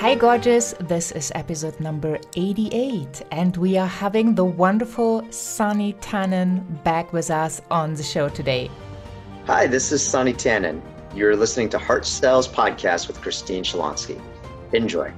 [0.00, 0.74] Hi, gorgeous.
[0.80, 7.30] This is episode number 88, and we are having the wonderful Sonny Tannen back with
[7.30, 8.70] us on the show today.
[9.46, 10.82] Hi, this is Sonny Tannen.
[11.14, 14.20] You're listening to Heart Sells Podcast with Christine Schlonski.
[14.74, 15.10] Enjoy.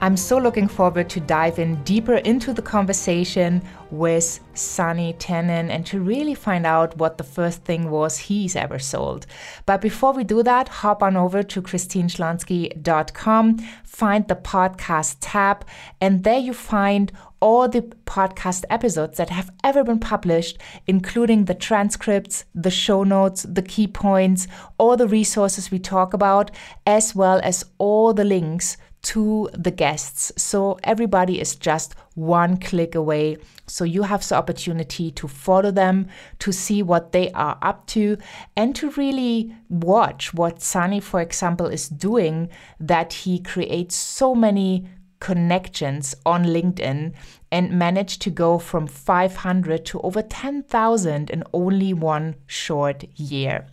[0.00, 3.62] I'm so looking forward to dive in deeper into the conversation
[3.92, 8.78] with Sonny Tannen and to really find out what the first thing was he's ever
[8.78, 9.26] sold.
[9.66, 15.66] But before we do that, hop on over to christineschlonski.com, find the podcast tab,
[16.00, 21.54] and there you find all the podcast episodes that have ever been published, including the
[21.54, 24.46] transcripts, the show notes, the key points,
[24.78, 26.50] all the resources we talk about,
[26.86, 30.32] as well as all the links to the guests.
[30.36, 33.38] So everybody is just one click away.
[33.66, 36.08] So you have the opportunity to follow them,
[36.40, 38.18] to see what they are up to,
[38.56, 44.88] and to really watch what Sonny, for example, is doing that he creates so many
[45.20, 47.14] connections on LinkedIn
[47.52, 53.66] and managed to go from 500 to over 10,000 in only one short year.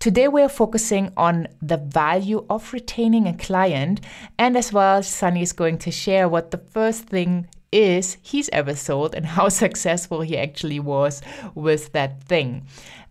[0.00, 4.00] Today, we're focusing on the value of retaining a client,
[4.38, 8.76] and as well, Sonny is going to share what the first thing is he's ever
[8.76, 11.20] sold and how successful he actually was
[11.56, 12.64] with that thing.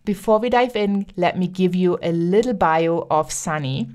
[0.06, 3.90] Before we dive in, let me give you a little bio of Sonny.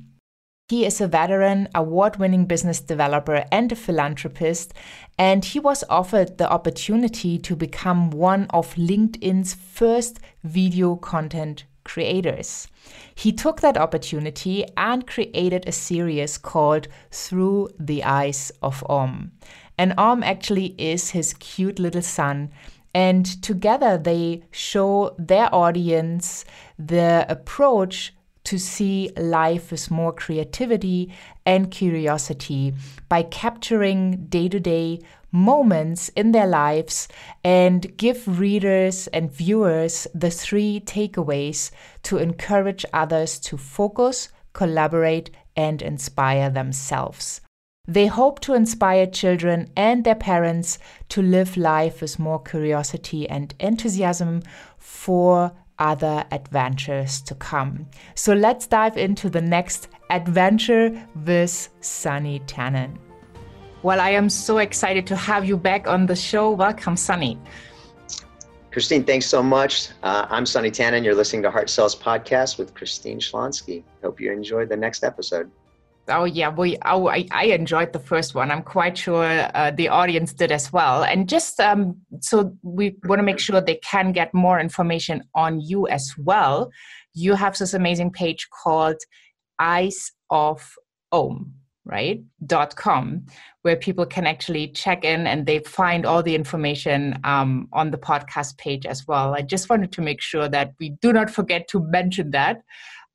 [0.69, 4.71] He is a veteran, award winning business developer, and a philanthropist,
[5.17, 12.67] and he was offered the opportunity to become one of LinkedIn's first video content creators.
[13.15, 19.31] He took that opportunity and created a series called Through the Eyes of Om.
[19.77, 22.51] And Om actually is his cute little son.
[22.93, 26.45] And together they show their audience
[26.77, 28.13] the approach
[28.45, 31.13] to see life with more creativity
[31.45, 32.73] and curiosity
[33.09, 34.99] by capturing day to day
[35.31, 37.07] moments in their lives
[37.43, 41.71] and give readers and viewers the three takeaways
[42.03, 47.41] to encourage others to focus, collaborate, and inspire themselves.
[47.87, 50.79] They hope to inspire children and their parents
[51.09, 54.41] to live life with more curiosity and enthusiasm
[54.77, 57.87] for other adventures to come.
[58.15, 62.97] So let's dive into the next adventure with Sunny Tannen.
[63.81, 66.51] Well, I am so excited to have you back on the show.
[66.51, 67.37] Welcome, Sunny.
[68.71, 69.89] Christine, thanks so much.
[70.01, 71.03] Uh, I'm Sonny Tannen.
[71.03, 73.83] You're listening to Heart Sells Podcast with Christine Schlonski.
[74.01, 75.51] Hope you enjoyed the next episode.
[76.09, 78.51] Oh yeah, we oh, I, I enjoyed the first one.
[78.51, 81.03] I'm quite sure uh, the audience did as well.
[81.03, 85.61] And just um, so we want to make sure they can get more information on
[85.61, 86.71] you as well.
[87.13, 88.97] You have this amazing page called
[89.59, 90.75] Eyes of
[91.11, 91.53] Om
[91.85, 93.25] right dot com
[93.63, 97.97] where people can actually check in and they find all the information um, on the
[97.97, 101.67] podcast page as well i just wanted to make sure that we do not forget
[101.67, 102.61] to mention that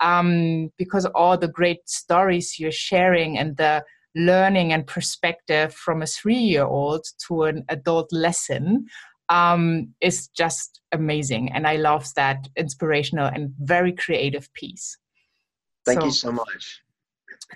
[0.00, 6.06] um, because all the great stories you're sharing and the learning and perspective from a
[6.06, 8.86] three year old to an adult lesson
[9.28, 14.96] um, is just amazing and i love that inspirational and very creative piece
[15.84, 16.82] thank so, you so much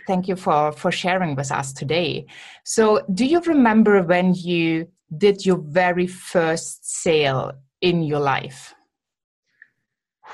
[0.06, 2.26] Thank you for, for sharing with us today.
[2.64, 8.74] So, do you remember when you did your very first sale in your life?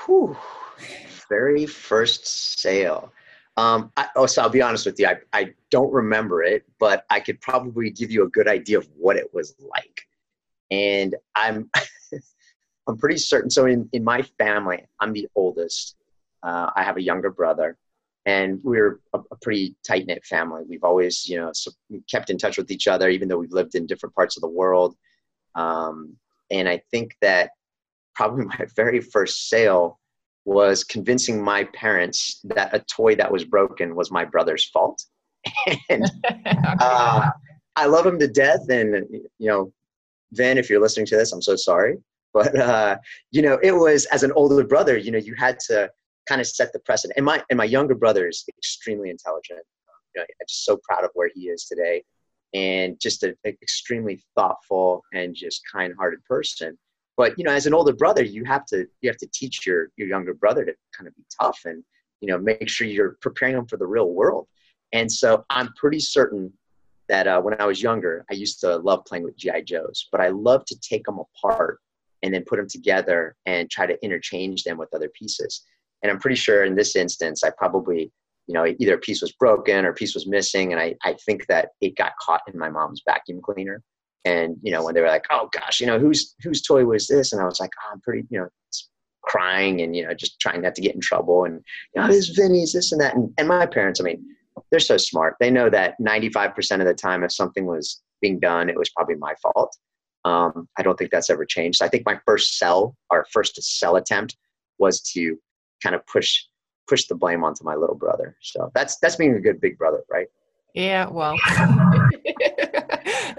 [0.05, 0.37] Whew.
[1.29, 3.11] Very first sale.
[3.57, 5.07] Um, I, oh, so I'll be honest with you.
[5.07, 8.87] I, I don't remember it, but I could probably give you a good idea of
[8.95, 10.01] what it was like.
[10.71, 11.69] And I'm,
[12.87, 13.49] I'm pretty certain.
[13.49, 15.95] So in, in my family, I'm the oldest.
[16.41, 17.77] Uh, I have a younger brother
[18.25, 20.63] and we're a, a pretty tight knit family.
[20.67, 21.71] We've always, you know, so
[22.09, 24.49] kept in touch with each other, even though we've lived in different parts of the
[24.49, 24.95] world.
[25.55, 26.15] Um,
[26.51, 27.51] and I think that
[28.15, 29.99] probably my very first sale
[30.45, 35.03] was convincing my parents that a toy that was broken was my brother's fault.
[35.89, 36.09] and
[36.79, 37.29] uh,
[37.75, 38.69] I love him to death.
[38.69, 39.05] And,
[39.37, 39.71] you know,
[40.33, 41.97] Vin, if you're listening to this, I'm so sorry.
[42.33, 42.97] But, uh,
[43.31, 45.89] you know, it was as an older brother, you know, you had to
[46.27, 47.17] kind of set the precedent.
[47.17, 49.61] And my and my younger brother is extremely intelligent.
[50.15, 52.03] You know, I'm just so proud of where he is today,
[52.53, 56.77] and just an extremely thoughtful and just kind-hearted person.
[57.19, 59.89] But you know, as an older brother, you have to you have to teach your
[59.97, 61.83] your younger brother to kind of be tough and
[62.21, 64.47] you know make sure you're preparing them for the real world.
[64.93, 66.53] And so I'm pretty certain
[67.09, 70.21] that uh, when I was younger, I used to love playing with GI Joes, but
[70.21, 71.79] I love to take them apart
[72.23, 75.65] and then put them together and try to interchange them with other pieces.
[76.01, 78.13] And I'm pretty sure in this instance, I probably
[78.47, 80.71] you know, either a piece was broken or a piece was missing.
[80.71, 83.83] And I, I think that it got caught in my mom's vacuum cleaner.
[84.25, 87.07] And, you know, when they were like, oh gosh, you know, whose, whose toy was
[87.07, 87.31] this?
[87.31, 88.47] And I was like, oh, I'm pretty, you know,
[89.23, 91.45] crying and, you know, just trying not to get in trouble.
[91.45, 91.61] And,
[91.95, 93.15] you know, this Vinny's, this and that.
[93.15, 94.23] And, and my parents, I mean,
[94.71, 95.35] they're so smart.
[95.39, 99.15] They know that 95% of the time, if something was being done, it was probably
[99.15, 99.75] my fault.
[100.25, 101.81] Um, I don't think that's ever changed.
[101.81, 104.35] I think my first sell, our first sell attempt,
[104.77, 105.37] was to
[105.81, 106.43] kind of push
[106.87, 108.35] push the blame onto my little brother.
[108.41, 110.27] So that's that's being a good big brother, right?
[110.73, 111.35] Yeah, well,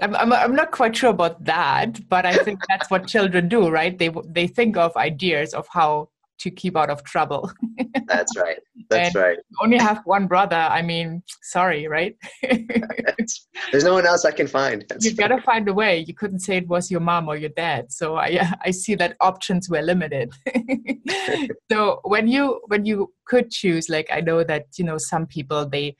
[0.01, 3.69] I'm, I'm, I'm not quite sure about that, but I think that's what children do,
[3.69, 3.97] right?
[3.97, 6.09] They they think of ideas of how
[6.41, 7.51] to keep out of trouble.
[8.07, 8.57] That's right.
[8.89, 9.37] That's right.
[9.61, 10.55] Only have one brother.
[10.55, 12.15] I mean, sorry, right?
[13.71, 14.83] There's no one else I can find.
[14.89, 15.99] That's you gotta find a way.
[15.99, 17.91] You couldn't say it was your mom or your dad.
[17.91, 20.33] So I I see that options were limited.
[21.71, 25.67] so when you when you could choose, like I know that you know some people
[25.67, 25.95] they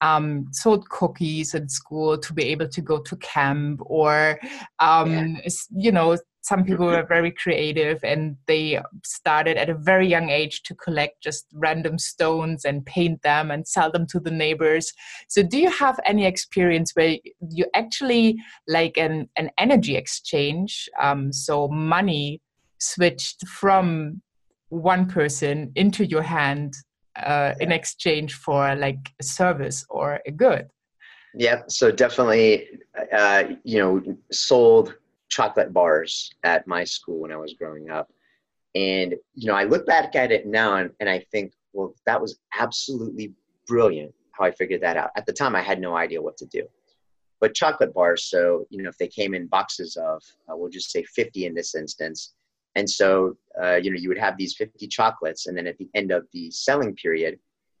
[0.00, 4.38] um, sold cookies at school to be able to go to camp or
[4.78, 5.48] um, yeah.
[5.74, 10.62] you know some people were very creative and they started at a very young age
[10.62, 14.92] to collect just random stones and paint them and sell them to the neighbors
[15.28, 17.16] so do you have any experience where
[17.50, 18.36] you actually
[18.68, 22.40] like an, an energy exchange um, so money
[22.78, 24.20] switched from
[24.68, 26.74] one person into your hand
[27.22, 30.68] uh, in exchange for like a service or a good
[31.34, 32.68] Yeah, So definitely,
[33.12, 34.94] uh, you know, sold
[35.28, 38.10] chocolate bars at my school when I was growing up.
[38.74, 42.20] And, you know, I look back at it now and, and I think, well, that
[42.20, 43.34] was absolutely
[43.66, 45.10] brilliant how I figured that out.
[45.16, 46.66] At the time, I had no idea what to do.
[47.40, 50.90] But chocolate bars, so, you know, if they came in boxes of, uh, we'll just
[50.90, 52.34] say 50 in this instance.
[52.76, 55.46] And so, uh, you know, you would have these 50 chocolates.
[55.46, 57.38] And then at the end of the selling period,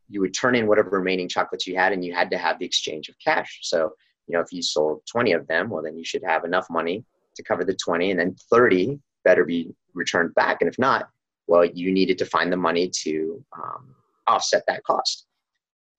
[0.08, 2.66] you would turn in whatever remaining chocolates you had and you had to have the
[2.66, 3.60] exchange of cash.
[3.62, 3.92] So,
[4.26, 7.04] you know, if you sold 20 of them, well, then you should have enough money
[7.36, 11.08] to cover the 20 and then 30 better be returned back and if not
[11.46, 13.94] well you needed to find the money to um,
[14.26, 15.26] offset that cost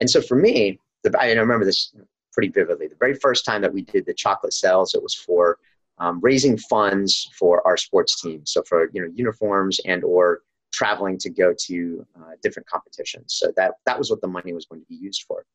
[0.01, 1.93] and so for me the, i remember this
[2.33, 5.57] pretty vividly the very first time that we did the chocolate sales it was for
[5.99, 8.45] um, raising funds for our sports team.
[8.45, 10.41] So for you know uniforms and or
[10.71, 13.35] traveling to go to uh, different competitions.
[13.39, 15.45] So that that was what the money was going to be used for.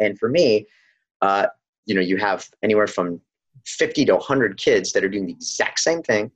[0.00, 0.66] And for me
[1.20, 1.46] uh,
[1.86, 3.20] you know you have anywhere from
[3.66, 6.30] 50 to 100 kids that are doing the exact same thing,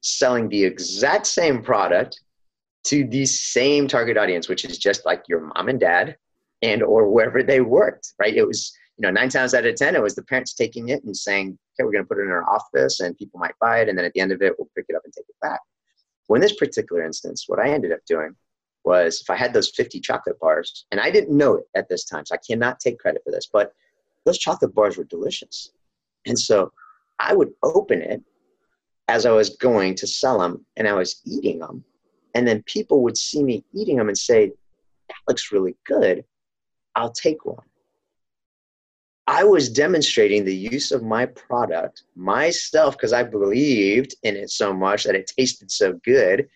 [0.00, 2.20] selling the exact same product
[2.84, 6.16] to the same target audience, which is just like your mom and dad
[6.62, 8.34] and or wherever they worked, right?
[8.34, 11.04] It was, you know, nine times out of 10, it was the parents taking it
[11.04, 13.80] and saying, okay, we're going to put it in our office and people might buy
[13.80, 13.88] it.
[13.88, 15.60] And then at the end of it, we'll pick it up and take it back.
[16.28, 18.34] Well, in this particular instance, what I ended up doing
[18.84, 22.04] was if I had those 50 chocolate bars, and I didn't know it at this
[22.04, 23.72] time, so I cannot take credit for this, but
[24.24, 25.70] those chocolate bars were delicious.
[26.26, 26.72] And so
[27.18, 28.22] I would open it
[29.08, 31.84] as I was going to sell them and I was eating them.
[32.34, 34.52] And then people would see me eating them and say,
[35.08, 36.24] That looks really good.
[36.94, 37.64] I'll take one.
[39.26, 44.72] I was demonstrating the use of my product myself because I believed in it so
[44.72, 46.48] much that it tasted so good.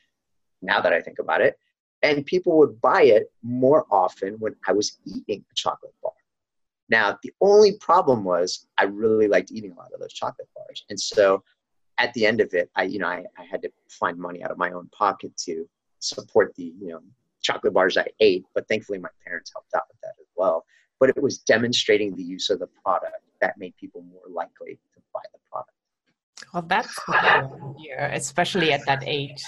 [0.62, 1.58] Now that I think about it,
[2.02, 6.12] and people would buy it more often when I was eating a chocolate bar.
[6.88, 10.85] Now, the only problem was I really liked eating a lot of those chocolate bars.
[10.90, 11.42] And so
[11.99, 14.50] at the end of it, I, you know, I, I had to find money out
[14.50, 15.68] of my own pocket to
[16.00, 17.00] support the, you know,
[17.42, 18.45] chocolate bars I ate.
[18.54, 20.64] But thankfully, my parents helped out with that as well.
[21.00, 25.00] But it was demonstrating the use of the product that made people more likely to
[25.12, 25.73] buy the product.
[26.52, 26.99] Well, that's
[27.78, 29.42] here, especially at that age.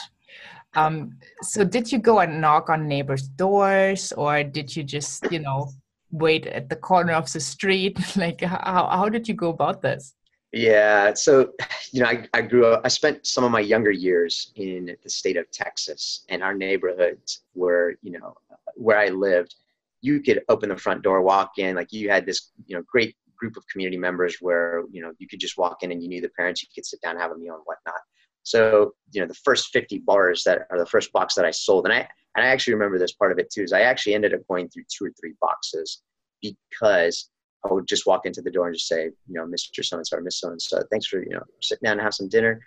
[0.75, 5.38] Um, so, did you go and knock on neighbors' doors, or did you just, you
[5.38, 5.68] know,
[6.11, 7.99] wait at the corner of the street?
[8.16, 10.14] like, how, how did you go about this?
[10.52, 11.52] Yeah, so
[11.92, 12.82] you know, I, I grew up.
[12.85, 17.42] I spent some of my younger years in the state of Texas, and our neighborhoods
[17.54, 18.35] were, you know,
[18.75, 19.54] where I lived.
[20.02, 23.16] You could open the front door, walk in, like you had this, you know, great
[23.42, 26.21] group of community members where you know you could just walk in and you knew
[26.21, 26.62] the parents.
[26.62, 28.00] You could sit down, have a meal, and whatnot.
[28.44, 31.85] So you know, the first 50 bars that are the first box that I sold,
[31.85, 33.62] and I and I actually remember this part of it too.
[33.62, 36.02] Is I actually ended up going through two or three boxes
[36.40, 37.30] because
[37.64, 39.85] I would just walk into the door and just say, you know, Mr.
[39.85, 42.02] So and so or Miss So and so, thanks for you know sitting down and
[42.02, 42.61] have some dinner.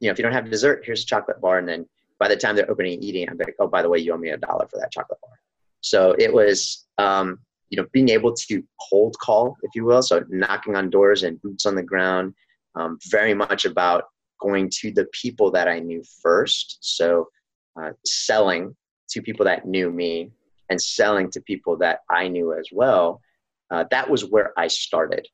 [0.00, 1.86] You know, if you don't have dessert, here's a chocolate bar, and then
[2.18, 4.18] by the time they're opening and eating, I'm like, oh, by the way, you owe
[4.18, 5.38] me a dollar for that chocolate bar.
[5.82, 10.24] So it was, um, you know, being able to cold call, if you will, so
[10.28, 12.34] knocking on doors and boots on the ground,
[12.74, 14.04] um, very much about
[14.40, 16.78] going to the people that I knew first.
[16.80, 17.28] So
[17.80, 18.74] uh, selling
[19.10, 20.30] to people that knew me
[20.70, 23.20] and selling to people that I knew as well,
[23.70, 25.26] uh, that was where I started.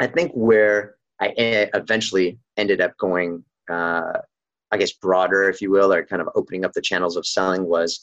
[0.00, 1.34] I think where I
[1.74, 4.18] eventually ended up going, uh,
[4.70, 7.64] I guess, broader, if you will, or kind of opening up the channels of selling
[7.64, 8.00] was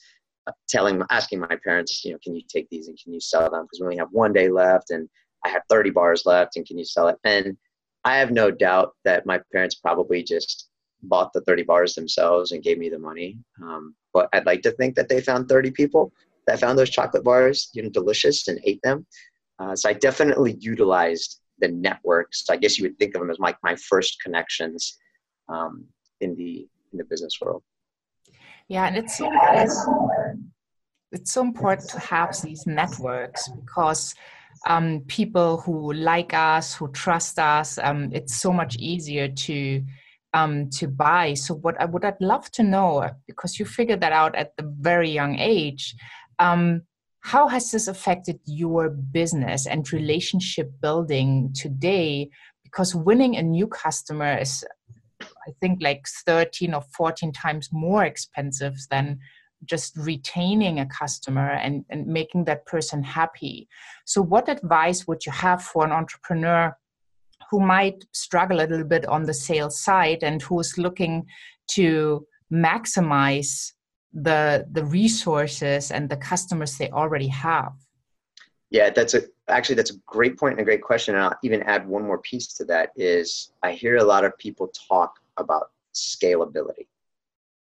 [0.67, 3.63] telling, asking my parents, you know, can you take these and can you sell them?
[3.63, 5.09] Because we only have one day left and
[5.45, 7.17] I have 30 bars left and can you sell it?
[7.23, 7.57] And
[8.03, 10.69] I have no doubt that my parents probably just
[11.03, 13.37] bought the 30 bars themselves and gave me the money.
[13.61, 16.11] Um, but I'd like to think that they found 30 people
[16.47, 19.05] that found those chocolate bars, you know, delicious and ate them.
[19.59, 22.45] Uh, so I definitely utilized the networks.
[22.49, 24.97] I guess you would think of them as like my, my first connections
[25.49, 25.85] um,
[26.21, 27.61] in the in the business world.
[28.67, 29.25] Yeah, and it's so
[31.11, 34.15] it's, so important to have these networks because
[34.67, 39.83] um, people who like us, who trust us, um, it's so much easier to
[40.33, 41.33] um, to buy.
[41.33, 44.71] So what I would I'd love to know because you figured that out at the
[44.79, 45.95] very young age.
[46.37, 46.83] Um,
[47.21, 52.29] how has this affected your business and relationship building today?
[52.63, 54.63] Because winning a new customer is,
[55.21, 59.19] I think, like 13 or 14 times more expensive than
[59.65, 63.67] just retaining a customer and, and making that person happy.
[64.05, 66.75] So, what advice would you have for an entrepreneur
[67.49, 71.25] who might struggle a little bit on the sales side and who is looking
[71.67, 73.73] to maximize
[74.13, 77.73] the the resources and the customers they already have
[78.71, 81.61] yeah that's a actually that's a great point and a great question and i'll even
[81.63, 85.67] add one more piece to that is i hear a lot of people talk about
[85.93, 86.87] scalability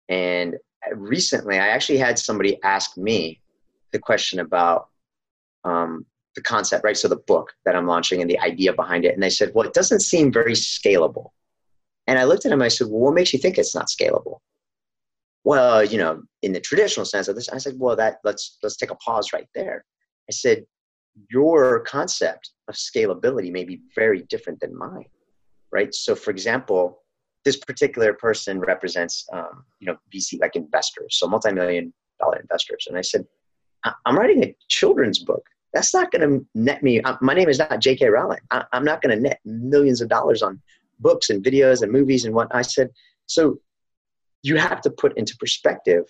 [0.09, 0.57] and
[0.95, 3.41] recently i actually had somebody ask me
[3.93, 4.89] the question about
[5.65, 9.15] um, the concept right so the book that i'm launching and the idea behind it
[9.15, 11.31] and they said well it doesn't seem very scalable
[12.07, 14.39] and i looked at him i said well what makes you think it's not scalable
[15.45, 18.77] well, you know, in the traditional sense of this, I said, well, that let's let's
[18.77, 19.85] take a pause right there.
[20.29, 20.65] I said,
[21.31, 25.07] your concept of scalability may be very different than mine,
[25.73, 25.93] right?
[25.95, 27.02] So, for example,
[27.45, 32.97] this particular person represents, um, you know, VC like investors, so multi-million dollar investors, and
[32.97, 33.27] I said,
[34.07, 35.45] I'm writing a children's book.
[35.73, 37.01] That's not going to net me.
[37.01, 38.07] Uh, my name is not J.K.
[38.09, 38.39] Rowling.
[38.51, 40.61] I, I'm not going to net millions of dollars on
[41.01, 42.55] books and videos and movies and what.
[42.55, 42.91] I said,
[43.27, 43.59] so
[44.43, 46.05] you have to put into perspective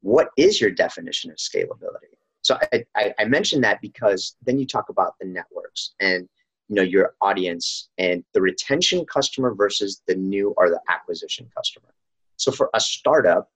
[0.00, 2.14] what is your definition of scalability
[2.44, 6.28] so I, I, I mentioned that because then you talk about the networks and
[6.68, 11.94] you know your audience and the retention customer versus the new or the acquisition customer
[12.36, 13.50] so for a startup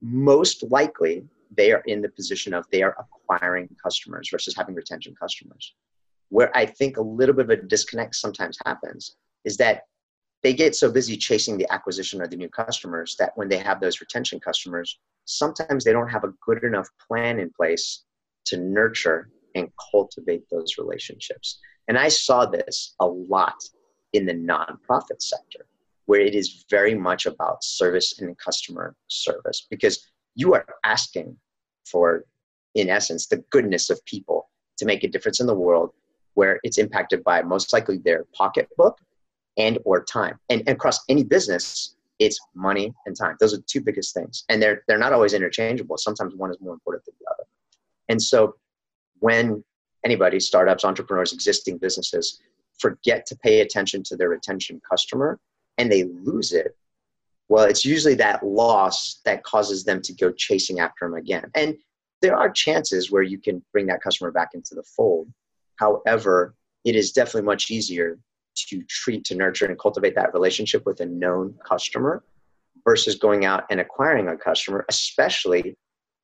[0.00, 1.24] most likely
[1.56, 5.74] they are in the position of they are acquiring customers versus having retention customers
[6.28, 9.82] where i think a little bit of a disconnect sometimes happens is that
[10.42, 13.80] they get so busy chasing the acquisition of the new customers that when they have
[13.80, 18.04] those retention customers, sometimes they don't have a good enough plan in place
[18.46, 21.58] to nurture and cultivate those relationships.
[21.88, 23.62] And I saw this a lot
[24.12, 25.66] in the nonprofit sector,
[26.06, 31.36] where it is very much about service and customer service because you are asking
[31.84, 32.24] for,
[32.74, 35.92] in essence, the goodness of people to make a difference in the world
[36.34, 38.98] where it's impacted by most likely their pocketbook
[39.56, 40.38] and or time.
[40.48, 43.36] And, and across any business, it's money and time.
[43.40, 44.44] Those are the two biggest things.
[44.48, 45.96] And they're they're not always interchangeable.
[45.98, 47.44] Sometimes one is more important than the other.
[48.08, 48.54] And so
[49.18, 49.64] when
[50.04, 52.40] anybody, startups, entrepreneurs, existing businesses,
[52.78, 55.38] forget to pay attention to their retention customer
[55.78, 56.76] and they lose it,
[57.48, 61.50] well, it's usually that loss that causes them to go chasing after them again.
[61.54, 61.76] And
[62.22, 65.28] there are chances where you can bring that customer back into the fold.
[65.76, 66.54] However,
[66.84, 68.18] it is definitely much easier
[68.68, 72.22] to treat, to nurture, and cultivate that relationship with a known customer
[72.84, 75.76] versus going out and acquiring a customer, especially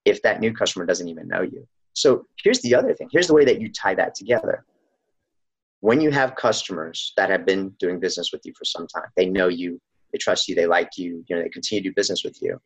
[0.04, 1.66] if that new customer doesn't even know you.
[1.96, 3.08] So here's the other thing.
[3.10, 4.66] Here's the way that you tie that together.
[5.80, 9.24] When you have customers that have been doing business with you for some time, they
[9.26, 9.80] know you,
[10.12, 12.60] they trust you, they like you, you know, they continue to do business with you.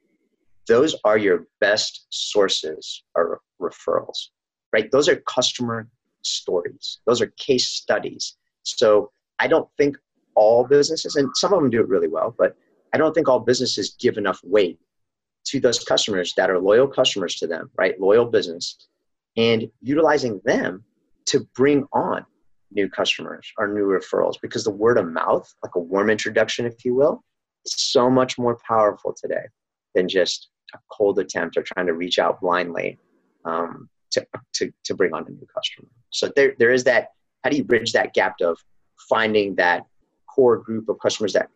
[0.67, 4.19] Those are your best sources of referrals,
[4.73, 4.91] right?
[4.91, 5.89] Those are customer
[6.23, 6.99] stories.
[7.07, 8.37] Those are case studies.
[8.65, 9.97] So I don't think
[10.35, 12.57] all businesses, and some of them do it really well, but
[12.93, 14.81] I don't think all businesses give enough weight
[15.45, 17.99] to those customers that are loyal customers to them, right?
[18.01, 18.89] Loyal business,
[19.37, 20.85] and utilizing them
[21.27, 22.25] to bring on
[22.73, 26.85] new customers or new referrals because the word of mouth, like a warm introduction, if
[26.85, 27.23] you will,
[27.65, 29.45] is so much more powerful today
[29.95, 32.99] than just a cold attempt or trying to reach out blindly
[33.45, 35.89] um, to, to, to bring on a new customer.
[36.11, 37.09] So there, there is that,
[37.43, 38.59] how do you bridge that gap of
[39.09, 39.85] finding that
[40.29, 41.49] core group of customers that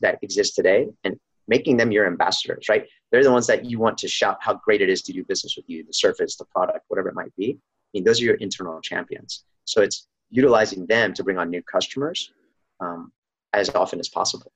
[0.00, 1.18] that exist today and
[1.48, 4.80] making them your ambassadors right they're the ones that you want to shout how great
[4.80, 7.58] it is to do business with you, the service, the product, whatever it might be.
[7.58, 9.44] I mean, those are your internal champions.
[9.64, 12.32] So it's utilizing them to bring on new customers
[12.80, 13.12] um,
[13.52, 14.52] as often as possible.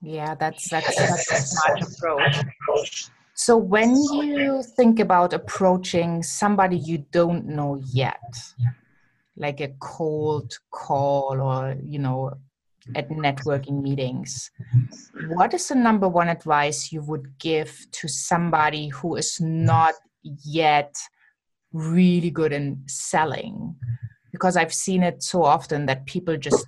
[0.00, 3.08] Yeah, that's that's such a smart approach.
[3.34, 8.22] So when you think about approaching somebody you don't know yet,
[9.36, 12.32] like a cold call or you know
[12.94, 14.50] at networking meetings,
[15.28, 19.94] what is the number one advice you would give to somebody who is not
[20.44, 20.94] yet
[21.72, 23.76] really good in selling?
[24.32, 26.66] Because I've seen it so often that people just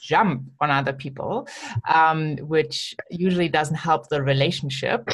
[0.00, 1.48] jump on other people,
[1.92, 5.08] um, which usually doesn't help the relationship.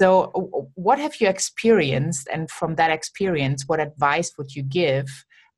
[0.00, 2.28] So, what have you experienced?
[2.32, 5.06] And from that experience, what advice would you give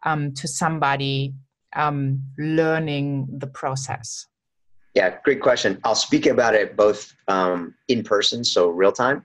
[0.02, 1.34] um, to somebody
[1.76, 4.26] um, learning the process?
[4.94, 5.80] Yeah, great question.
[5.84, 9.24] I'll speak about it both um, in person, so real time,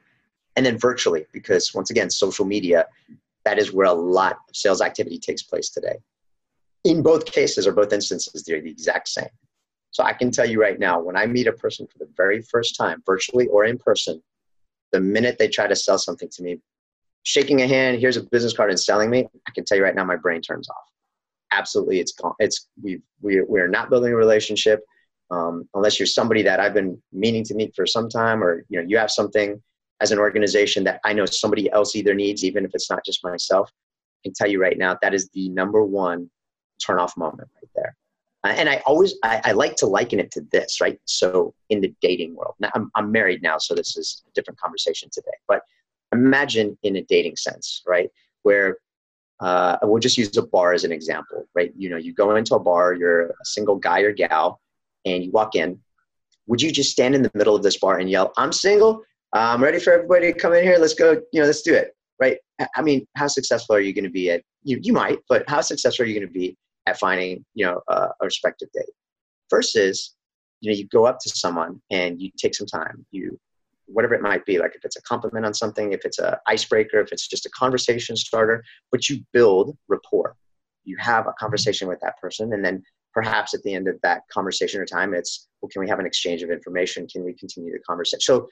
[0.55, 2.85] and then virtually, because once again, social media,
[3.45, 5.97] that is where a lot of sales activity takes place today.
[6.83, 9.29] In both cases or both instances, they're the exact same.
[9.89, 12.41] So I can tell you right now, when I meet a person for the very
[12.41, 14.21] first time, virtually or in person,
[14.91, 16.59] the minute they try to sell something to me,
[17.23, 19.95] shaking a hand, here's a business card, and selling me, I can tell you right
[19.95, 20.91] now, my brain turns off.
[21.51, 22.33] Absolutely, it's gone.
[22.39, 24.81] it's we we we're not building a relationship
[25.31, 28.79] um, unless you're somebody that I've been meaning to meet for some time, or you
[28.79, 29.61] know you have something
[30.01, 33.23] as an organization that I know somebody else either needs, even if it's not just
[33.23, 33.69] myself.
[33.71, 36.29] I can tell you right now that is the number one
[36.85, 37.95] turn off moment right there.
[38.43, 40.99] Uh, and I always I, I, like to liken it to this, right?
[41.05, 44.59] So in the dating world, now I'm I'm married now, so this is a different
[44.59, 45.37] conversation today.
[45.47, 45.61] But
[46.11, 48.09] imagine in a dating sense, right,
[48.43, 48.77] where
[49.39, 51.73] uh, we'll just use a bar as an example, right?
[51.75, 54.61] You know, you go into a bar, you're a single guy or gal,
[55.05, 55.79] and you walk in,
[56.47, 59.01] would you just stand in the middle of this bar and yell, I'm single,
[59.33, 61.95] I'm ready for everybody to come in here, let's go, you know, let's do it,
[62.19, 62.37] right?
[62.75, 65.61] I mean, how successful are you going to be at, you, you might, but how
[65.61, 68.85] successful are you going to be at finding, you know, a, a respective date?
[69.49, 70.15] Versus,
[70.61, 73.39] you know, you go up to someone and you take some time, you,
[73.87, 76.99] whatever it might be, like if it's a compliment on something, if it's a icebreaker,
[76.99, 80.35] if it's just a conversation starter, but you build rapport.
[80.85, 82.83] You have a conversation with that person and then
[83.15, 86.05] perhaps at the end of that conversation or time it's well can we have an
[86.05, 87.07] exchange of information?
[87.07, 88.21] Can we continue the conversation?
[88.21, 88.47] So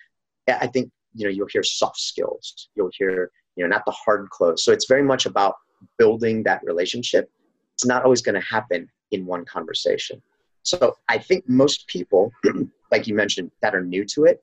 [0.48, 2.70] i think you know you'll hear soft skills.
[2.76, 5.56] You'll hear you know not the hard close so it's very much about
[6.00, 7.30] building that relationship.
[7.76, 10.22] It's not always going to happen in one conversation.
[10.64, 12.32] So i think most people
[12.92, 14.42] like you mentioned that are new to it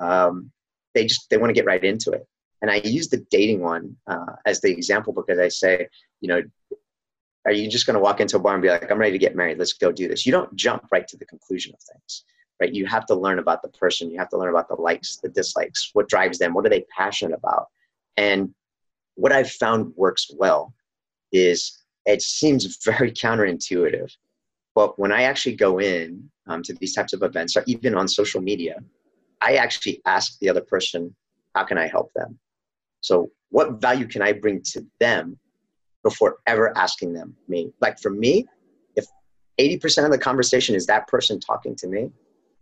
[0.00, 0.50] um,
[0.94, 2.26] they just they want to get right into it.
[2.60, 5.88] And i use the dating one uh, as the example because i say
[6.20, 6.40] you know
[7.46, 9.18] are you just going to walk into a bar and be like, I'm ready to
[9.18, 9.58] get married.
[9.58, 10.24] Let's go do this.
[10.24, 12.24] You don't jump right to the conclusion of things,
[12.60, 12.72] right?
[12.72, 14.10] You have to learn about the person.
[14.10, 16.84] You have to learn about the likes, the dislikes, what drives them, what are they
[16.96, 17.66] passionate about.
[18.16, 18.54] And
[19.16, 20.74] what I've found works well
[21.32, 24.10] is it seems very counterintuitive.
[24.74, 28.08] But when I actually go in um, to these types of events, or even on
[28.08, 28.76] social media,
[29.40, 31.14] I actually ask the other person,
[31.54, 32.38] how can I help them?
[33.00, 35.38] So, what value can I bring to them
[36.04, 37.72] before ever asking them me.
[37.80, 38.46] Like for me,
[38.94, 39.06] if
[39.58, 42.10] 80% of the conversation is that person talking to me,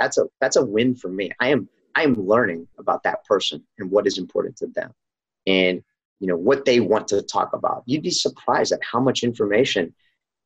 [0.01, 1.31] that's a that's a win for me.
[1.41, 4.93] I am I am learning about that person and what is important to them.
[5.47, 5.83] And
[6.21, 7.83] you know what they want to talk about.
[7.85, 9.95] You'd be surprised at how much information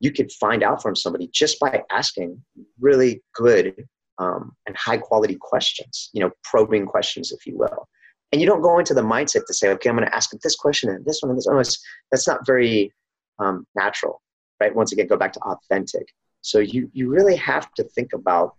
[0.01, 2.43] you could find out from somebody just by asking
[2.81, 3.87] really good
[4.19, 7.89] um, and high quality questions, you know, probing questions, if you will
[8.37, 10.57] and you don't go into the mindset to say, okay, I'm going to ask this
[10.57, 11.59] question and this one and this one.
[11.59, 12.93] It's, that's not very
[13.39, 14.21] um, natural,
[14.61, 14.77] right?
[14.77, 16.07] Once again, go back to authentic.
[16.43, 18.55] So you you really have to think about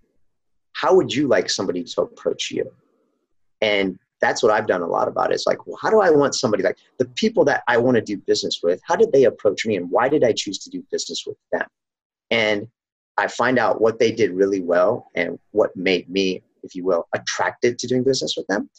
[0.73, 2.71] how would you like somebody to approach you,
[3.61, 5.31] and that's what I've done a lot about.
[5.31, 8.01] It's like, well, how do I want somebody like the people that I want to
[8.01, 8.81] do business with?
[8.83, 11.67] How did they approach me, and why did I choose to do business with them?
[12.31, 12.67] And
[13.19, 17.07] I find out what they did really well and what made me, if you will,
[17.13, 18.71] attracted to doing business with them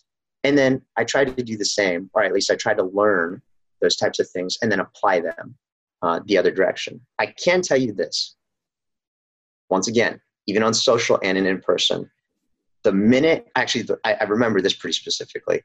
[0.49, 3.43] and then I try to do the same, or at least I try to learn
[3.83, 5.55] those types of things and then apply them
[6.01, 7.03] uh, the other direction.
[7.19, 8.35] I can tell you this.
[9.69, 12.11] Once again, even on social and in person,
[12.83, 15.61] the minute, actually, I, I remember this pretty specifically.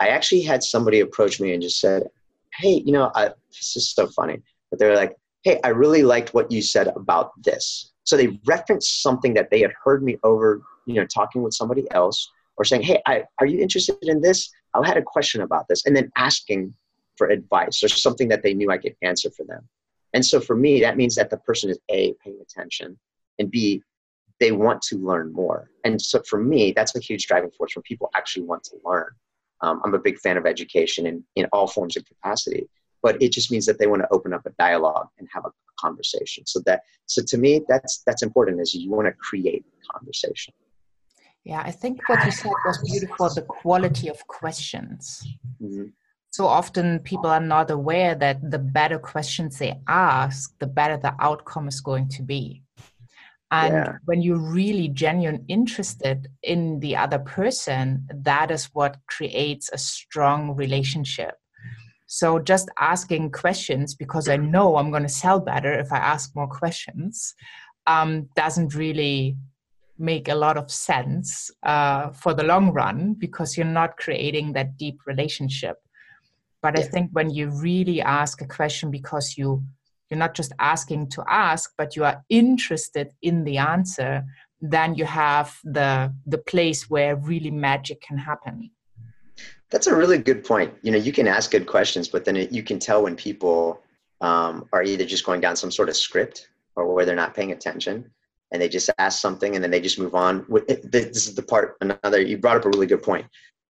[0.00, 2.08] I actually had somebody approach me and just said,
[2.54, 4.42] Hey, you know, I, this is so funny.
[4.70, 7.92] But they're like, Hey, I really liked what you said about this.
[8.02, 11.88] So they referenced something that they had heard me over, you know, talking with somebody
[11.92, 12.28] else
[12.60, 14.50] or saying, hey, I, are you interested in this?
[14.74, 16.74] I had a question about this, and then asking
[17.16, 19.66] for advice or something that they knew I could answer for them.
[20.12, 22.98] And so for me, that means that the person is A, paying attention,
[23.38, 23.82] and B,
[24.40, 25.70] they want to learn more.
[25.84, 29.08] And so for me, that's a huge driving force when people actually want to learn.
[29.62, 32.68] Um, I'm a big fan of education in, in all forms of capacity,
[33.02, 35.50] but it just means that they want to open up a dialogue and have a
[35.78, 36.44] conversation.
[36.46, 38.60] So that so to me, that's that's important.
[38.60, 40.52] Is you want to create conversation.
[41.44, 43.30] Yeah, I think what you said was beautiful.
[43.30, 45.26] The quality of questions.
[45.62, 45.86] Mm-hmm.
[46.30, 51.14] So often people are not aware that the better questions they ask, the better the
[51.18, 52.62] outcome is going to be.
[53.50, 53.92] And yeah.
[54.04, 60.54] when you're really genuine interested in the other person, that is what creates a strong
[60.54, 61.34] relationship.
[62.06, 66.34] So just asking questions because I know I'm going to sell better if I ask
[66.36, 67.34] more questions
[67.86, 69.36] um, doesn't really
[70.00, 74.76] make a lot of sense uh, for the long run because you're not creating that
[74.76, 75.76] deep relationship.
[76.62, 76.84] But yeah.
[76.84, 79.62] I think when you really ask a question because you
[80.10, 84.24] you're not just asking to ask but you are interested in the answer
[84.60, 88.70] then you have the the place where really magic can happen
[89.70, 92.52] that's a really good point you know you can ask good questions but then it,
[92.52, 93.80] you can tell when people
[94.20, 97.52] um, are either just going down some sort of script or where they're not paying
[97.52, 98.10] attention
[98.52, 100.44] and they just ask something and then they just move on.
[100.84, 103.26] This is the part another you brought up a really good point.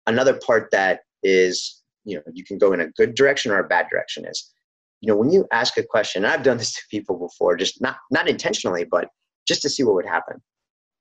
[0.06, 3.66] Another part that is you know you can go in a good direction or a
[3.68, 4.52] bad direction is
[5.00, 7.96] you know when you ask a question i've done this to people before just not
[8.12, 9.08] not intentionally but
[9.46, 10.42] just to see what would happen.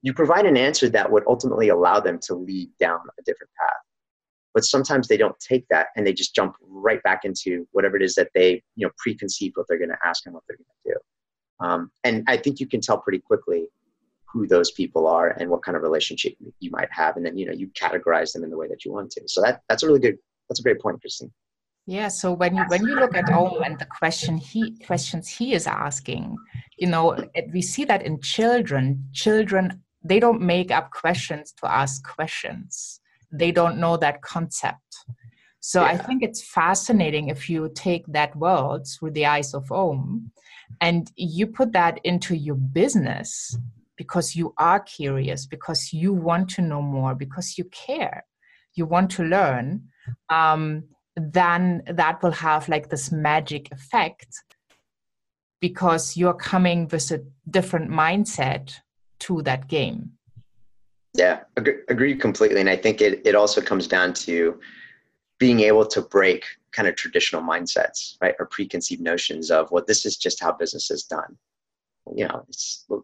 [0.01, 3.81] You provide an answer that would ultimately allow them to lead down a different path.
[4.53, 8.03] But sometimes they don't take that and they just jump right back into whatever it
[8.03, 10.65] is that they you know preconceive what they're going to ask and what they're going
[10.85, 10.99] to do
[11.59, 13.67] um, and i think you can tell pretty quickly
[14.31, 17.45] who those people are and what kind of relationship you might have and then you
[17.45, 19.87] know you categorize them in the way that you want to so that that's a
[19.87, 20.17] really good
[20.49, 21.31] that's a great point christine
[21.87, 22.07] yeah.
[22.07, 25.67] So when you when you look at Om and the question he questions he is
[25.67, 26.35] asking,
[26.77, 27.15] you know,
[27.53, 29.07] we see that in children.
[29.13, 33.01] Children they don't make up questions to ask questions.
[33.31, 34.95] They don't know that concept.
[35.59, 35.87] So yeah.
[35.87, 40.31] I think it's fascinating if you take that world through the eyes of Om
[40.81, 43.57] and you put that into your business
[43.97, 48.25] because you are curious, because you want to know more, because you care,
[48.75, 49.83] you want to learn.
[50.29, 50.83] Um,
[51.15, 54.27] then that will have like this magic effect
[55.61, 58.73] because you're coming with a different mindset
[59.19, 60.11] to that game.
[61.13, 62.59] Yeah, agree, agree completely.
[62.59, 64.59] And I think it, it also comes down to
[65.39, 68.35] being able to break kind of traditional mindsets, right?
[68.39, 71.37] Or preconceived notions of, well, this is just how business is done.
[72.15, 72.45] You know,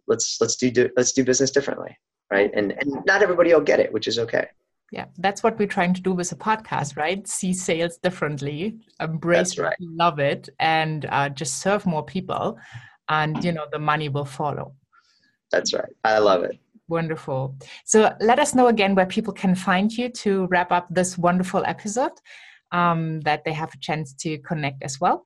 [0.07, 1.97] let's, let's do, do, let's do business differently.
[2.29, 2.51] Right.
[2.53, 4.47] And, and not everybody will get it, which is okay
[4.91, 9.57] yeah that's what we're trying to do with a podcast right see sales differently embrace
[9.57, 9.73] right.
[9.79, 12.59] it love it and uh, just serve more people
[13.09, 14.73] and you know the money will follow
[15.49, 17.55] that's right i love it wonderful
[17.85, 21.63] so let us know again where people can find you to wrap up this wonderful
[21.65, 22.11] episode
[22.71, 25.25] um, that they have a chance to connect as well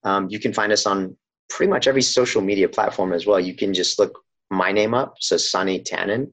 [0.06, 1.18] um, you can find us on
[1.50, 3.40] pretty much every social media platform as well.
[3.40, 6.32] You can just look my name up, so Sunny Tannen,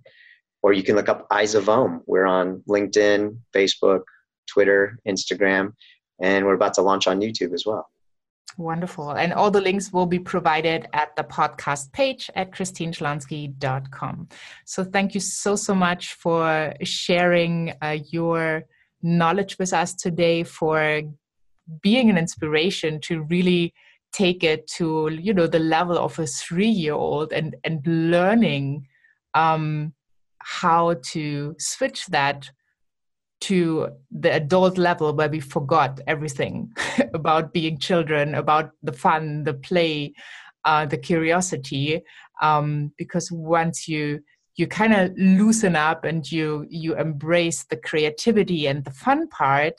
[0.62, 2.02] or you can look up Eyes of Om.
[2.06, 4.02] We're on LinkedIn, Facebook,
[4.46, 5.72] Twitter, Instagram,
[6.20, 7.88] and we're about to launch on YouTube as well.
[8.58, 9.12] Wonderful.
[9.12, 14.28] And all the links will be provided at the podcast page at christineschlonski.com.
[14.66, 18.64] So thank you so, so much for sharing uh, your
[19.02, 21.02] knowledge with us today, for
[21.80, 23.72] being an inspiration to really
[24.12, 28.86] take it to you know the level of a three year old and and learning
[29.34, 29.94] um,
[30.38, 32.50] how to switch that
[33.42, 36.72] to the adult level where we forgot everything
[37.14, 40.12] about being children about the fun the play
[40.64, 42.02] uh, the curiosity
[42.40, 44.20] um, because once you
[44.56, 49.74] you kind of loosen up and you you embrace the creativity and the fun part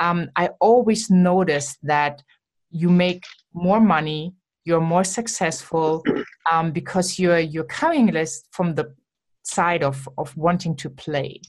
[0.00, 2.22] um, I always notice that
[2.70, 6.02] you make more money, you're more successful
[6.50, 8.94] um, because you're you're coming less from the
[9.42, 11.40] side of of wanting to play.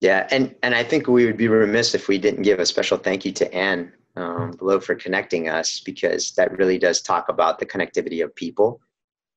[0.00, 2.96] Yeah, and and I think we would be remiss if we didn't give a special
[2.96, 7.58] thank you to Anne um, below for connecting us because that really does talk about
[7.58, 8.80] the connectivity of people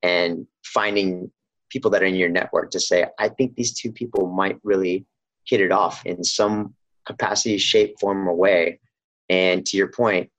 [0.03, 1.29] and finding
[1.69, 5.05] people that are in your network to say, I think these two people might really
[5.45, 8.79] hit it off in some capacity, shape, form, or way.
[9.29, 10.29] And to your point,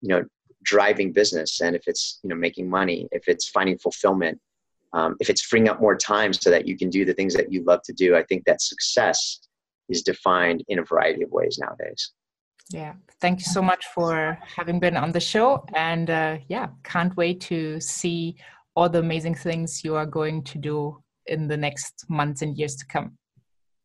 [0.00, 0.24] you know,
[0.62, 4.40] driving business, and if it's you know making money, if it's finding fulfillment,
[4.94, 7.52] um, if it's freeing up more time so that you can do the things that
[7.52, 9.40] you love to do, I think that success
[9.88, 12.12] is defined in a variety of ways nowadays.
[12.70, 15.64] Yeah, thank you so much for having been on the show.
[15.74, 18.36] And uh, yeah, can't wait to see
[18.74, 22.76] all the amazing things you are going to do in the next months and years
[22.76, 23.16] to come.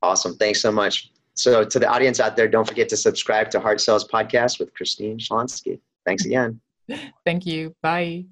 [0.01, 0.35] Awesome.
[0.35, 1.11] Thanks so much.
[1.33, 4.73] So, to the audience out there, don't forget to subscribe to Heart Sells Podcast with
[4.73, 5.79] Christine Schlonski.
[6.05, 6.59] Thanks again.
[7.25, 7.75] Thank you.
[7.81, 8.25] Bye.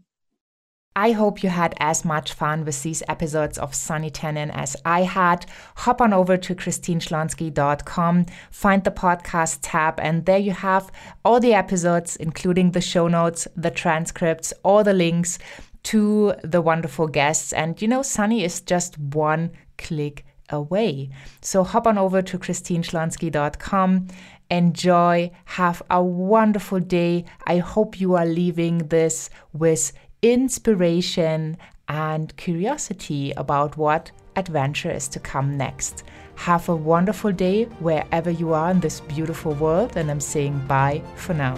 [0.98, 5.04] I hope you had as much fun with these episodes of Sunny Tenen as I
[5.04, 5.46] had.
[5.76, 10.92] Hop on over to christineschlonski.com, find the podcast tab, and there you have
[11.24, 15.38] all the episodes, including the show notes, the transcripts, all the links
[15.84, 17.54] to the wonderful guests.
[17.54, 21.12] And you know, Sunny is just one click away.
[21.42, 24.08] So hop on over to christineschlonski.com.
[24.50, 27.26] Enjoy, have a wonderful day.
[27.46, 35.20] I hope you are leaving this with inspiration and curiosity about what adventure is to
[35.20, 36.04] come next.
[36.36, 41.02] Have a wonderful day wherever you are in this beautiful world, and I'm saying bye
[41.16, 41.56] for now.